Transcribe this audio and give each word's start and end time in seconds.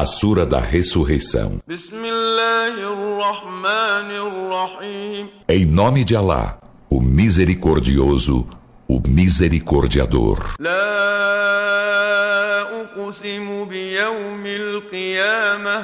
A 0.00 0.06
Sura 0.06 0.46
da 0.46 0.58
Ressurreição. 0.58 1.58
Em 5.46 5.66
nome 5.66 6.04
de 6.04 6.16
Alá, 6.16 6.58
o 6.88 7.02
Misericordioso, 7.02 8.48
o 8.88 8.98
Misericordiador. 9.06 10.54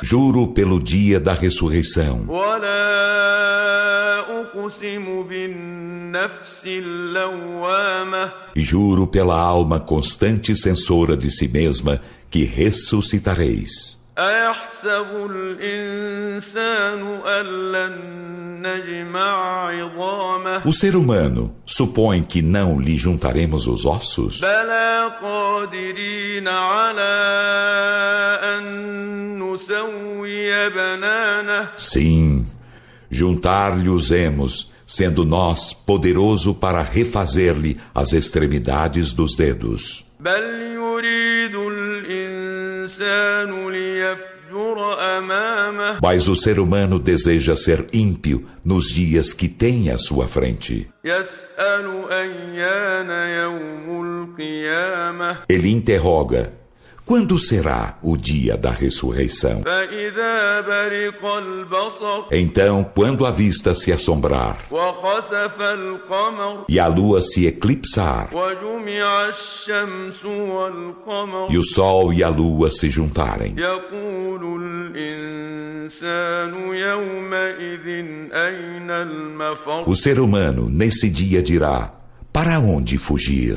Juro 0.00 0.46
pelo 0.46 0.80
dia 0.80 1.18
da 1.18 1.34
ressurreição. 1.34 2.24
E 8.54 8.60
juro 8.60 9.08
pela 9.08 9.36
alma 9.36 9.80
constante 9.80 10.54
censora 10.54 11.16
de 11.16 11.28
si 11.32 11.48
mesma 11.48 12.00
que 12.30 12.44
ressuscitareis. 12.44 14.03
O 20.64 20.72
ser 20.72 20.94
humano 20.94 21.56
supõe 21.66 22.22
que 22.22 22.40
não 22.40 22.80
lhe 22.80 22.96
juntaremos 22.96 23.66
os 23.66 23.84
ossos? 23.84 24.40
Sim, 31.76 32.46
juntar-lhe-os-emos, 33.10 34.70
sendo 34.86 35.24
nós 35.24 35.72
poderoso 35.72 36.54
para 36.54 36.82
refazer-lhe 36.82 37.78
as 37.92 38.12
extremidades 38.12 39.12
dos 39.12 39.34
dedos. 39.34 40.04
Mas 46.00 46.28
o 46.28 46.34
ser 46.34 46.58
humano 46.58 46.98
deseja 46.98 47.54
ser 47.54 47.86
ímpio 47.92 48.46
nos 48.64 48.90
dias 48.90 49.34
que 49.34 49.48
tem 49.48 49.90
à 49.90 49.98
sua 49.98 50.26
frente. 50.26 50.88
Ele 55.46 55.70
interroga 55.70 56.63
quando 57.04 57.38
será 57.38 57.98
o 58.02 58.16
dia 58.16 58.56
da 58.56 58.70
ressurreição? 58.70 59.62
Então, 62.32 62.90
quando 62.94 63.26
a 63.26 63.30
vista 63.30 63.74
se 63.74 63.92
assombrar 63.92 64.58
e 66.68 66.80
a 66.80 66.86
lua 66.86 67.20
se 67.20 67.46
eclipsar 67.46 68.30
e 71.50 71.58
o 71.58 71.62
sol 71.62 72.12
e 72.12 72.22
a 72.22 72.28
lua 72.28 72.70
se 72.70 72.88
juntarem, 72.88 73.54
o 79.86 79.94
ser 79.94 80.18
humano 80.18 80.68
nesse 80.70 81.10
dia 81.10 81.42
dirá: 81.42 81.92
para 82.34 82.58
onde 82.58 82.98
fugir? 82.98 83.56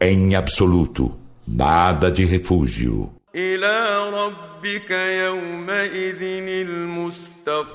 Em 0.00 0.34
absoluto, 0.34 1.12
nada 1.46 2.10
de 2.10 2.24
refúgio. 2.24 3.10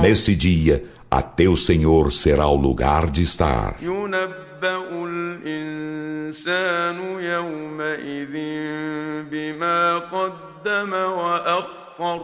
Nesse 0.00 0.34
dia, 0.34 0.84
a 1.10 1.20
teu 1.20 1.54
Senhor 1.54 2.10
será 2.14 2.48
o 2.48 2.56
lugar 2.56 3.10
de 3.10 3.22
estar. 3.22 3.76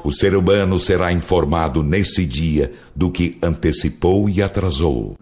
O 0.02 0.10
ser 0.10 0.34
humano 0.34 0.78
será 0.78 1.12
informado 1.12 1.82
nesse 1.82 2.24
dia 2.24 2.72
do 2.96 3.10
que 3.10 3.36
antecipou 3.42 4.30
e 4.30 4.42
atrasou. 4.42 5.14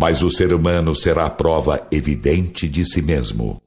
Mas 0.00 0.22
o 0.22 0.30
ser 0.30 0.52
humano 0.52 0.94
será 0.94 1.26
a 1.26 1.30
prova 1.30 1.86
evidente 1.90 2.68
de 2.68 2.84
si 2.84 3.02
mesmo. 3.02 3.60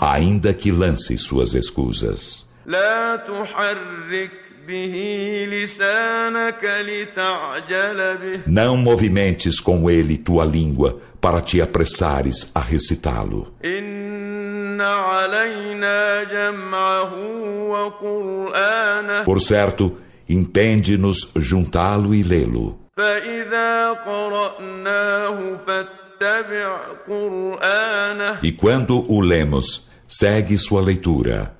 Ainda 0.00 0.54
que 0.54 0.70
lance 0.70 1.18
suas 1.18 1.54
escusas. 1.54 2.48
Não 8.46 8.76
movimentes 8.76 9.58
com 9.58 9.90
ele 9.90 10.18
tua 10.18 10.44
língua 10.44 11.00
para 11.20 11.40
te 11.40 11.60
apressares 11.60 12.50
a 12.54 12.60
recitá-lo. 12.60 13.52
Por 19.24 19.40
certo, 19.40 19.96
impende-nos 20.28 21.32
juntá-lo 21.36 22.14
e 22.14 22.22
lê-lo. 22.22 22.78
E 28.42 28.52
quando 28.52 29.10
o 29.10 29.20
lemos, 29.20 29.88
segue 30.06 30.58
sua 30.58 30.82
leitura. 30.82 31.54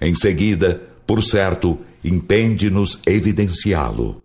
Em 0.00 0.14
seguida, 0.14 0.80
por 1.06 1.22
certo, 1.22 1.78
impende-nos 2.04 3.00
evidenciá-lo. 3.06 4.22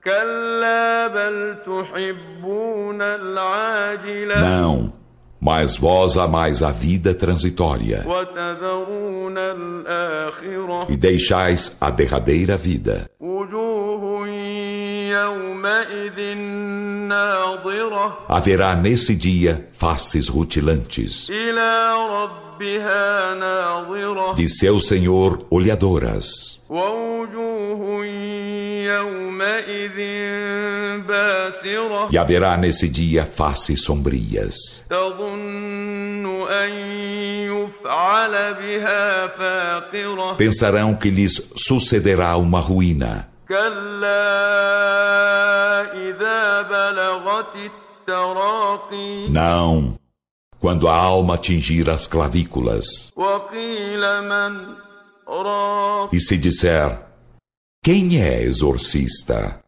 Não, 4.41 4.94
mas 5.40 5.78
vós 5.78 6.18
amais 6.18 6.62
a 6.63 6.72
vida 6.72 7.13
transitória. 7.13 8.03
e 10.90 10.97
deixais 10.97 11.78
a 11.80 11.90
derradeira 11.91 12.58
vida. 12.58 13.09
Haverá 18.28 18.75
nesse 18.75 19.16
dia 19.16 19.69
faces 19.74 20.28
rutilantes. 20.28 21.28
de 24.35 24.50
seu 24.50 24.79
Senhor 24.79 25.46
olhadoras. 25.50 26.58
E 32.12 32.18
haverá 32.18 32.57
nesse 32.57 32.88
dia 32.88 33.25
faces 33.25 33.84
sombrias. 33.84 34.85
Pensarão 40.38 40.96
que 40.96 41.09
lhes 41.09 41.51
sucederá 41.56 42.38
uma 42.38 42.59
ruína. 42.59 43.29
Não, 49.29 49.97
quando 50.59 50.88
a 50.88 50.96
alma 50.96 51.35
atingir 51.35 51.90
as 51.90 52.07
clavículas. 52.07 53.12
E 56.12 56.19
se 56.19 56.38
disser, 56.38 57.00
quem 57.84 58.22
é 58.22 58.41
exorcista? 58.44 59.62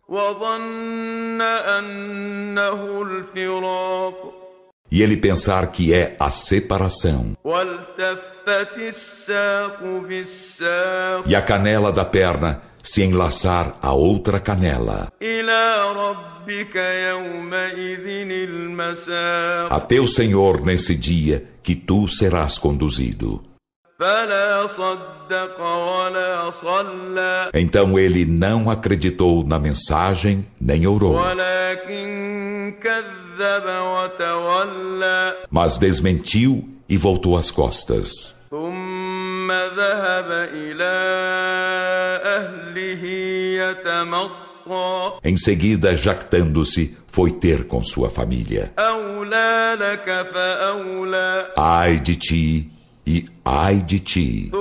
E 4.92 5.04
ele 5.04 5.18
pensar 5.18 5.68
que 5.68 5.94
é 5.94 6.16
a 6.20 6.32
separação. 6.32 7.38
E 11.28 11.36
a 11.36 11.42
canela 11.42 11.92
da 11.92 12.04
perna 12.04 12.62
se 12.82 13.04
enlaçar 13.04 13.76
a 13.82 13.94
outra 13.94 14.40
canela. 14.40 15.12
A 19.70 19.80
teu 19.82 20.08
Senhor 20.08 20.66
nesse 20.66 20.96
dia 20.96 21.46
que 21.62 21.76
tu 21.76 22.08
serás 22.08 22.58
conduzido. 22.58 23.44
Então 27.54 28.00
ele 28.00 28.24
não 28.24 28.70
acreditou 28.70 29.46
na 29.46 29.60
mensagem 29.60 30.48
nem 30.60 30.88
orou. 30.88 31.18
Mas 35.52 35.78
desmentiu 35.78 36.70
e 36.88 36.96
voltou 36.96 37.38
as 37.38 37.52
costas. 37.52 38.34
Em 45.24 45.36
seguida, 45.36 45.98
jactando-se, 45.98 46.98
foi 47.08 47.32
ter 47.32 47.66
com 47.68 47.84
sua 47.84 48.10
família. 48.10 48.72
Ai 51.58 52.00
de 52.00 52.16
ti 52.16 52.79
e 53.10 53.26
ai 53.44 53.78
de 53.78 54.00
ti. 54.00 54.52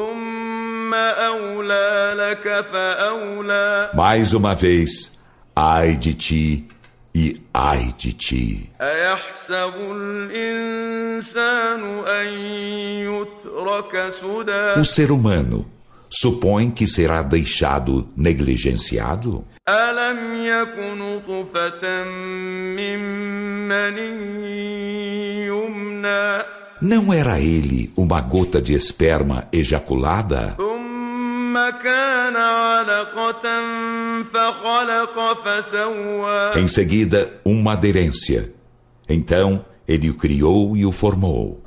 Mais 3.93 4.33
uma 4.33 4.55
vez, 4.55 5.21
ai 5.55 5.99
de 5.99 6.15
ti 6.15 6.67
e 7.15 7.37
ai 7.53 7.93
de 7.99 8.15
ti. 8.15 8.71
O 14.81 14.85
ser 14.87 15.11
humano 15.11 15.71
supõe 16.09 16.71
que 16.71 16.87
será 16.87 17.21
deixado 17.21 18.09
negligenciado? 18.17 19.45
Não 26.80 27.12
era 27.12 27.40
ele 27.40 27.92
uma 27.96 28.20
gota 28.20 28.62
de 28.62 28.72
esperma 28.72 29.48
ejaculada? 29.52 30.56
Em 36.56 36.69
seguida, 36.69 37.32
uma 37.44 37.72
aderência. 37.72 38.52
Então, 39.08 39.64
ele 39.88 40.10
o 40.10 40.14
criou 40.14 40.76
e 40.76 40.84
o 40.84 40.92
formou. 40.92 41.62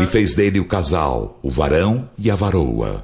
E 0.00 0.06
fez 0.06 0.34
dele 0.34 0.58
o 0.58 0.64
casal, 0.64 1.38
o 1.42 1.50
varão 1.50 2.10
e 2.18 2.30
a 2.30 2.34
varoa. 2.34 3.02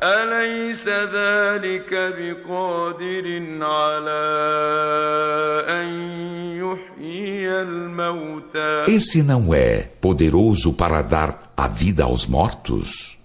Esse 8.89 9.23
não 9.23 9.55
é 9.55 9.89
poderoso 10.01 10.73
para 10.73 11.01
dar 11.01 11.53
a 11.57 11.67
vida 11.69 12.05
aos 12.05 12.27
mortos? 12.27 13.17